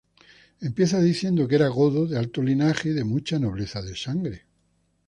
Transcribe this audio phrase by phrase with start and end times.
[0.61, 4.47] Empieza diciendo que era godo, de alto linaje y de mucha nobleza de sangre.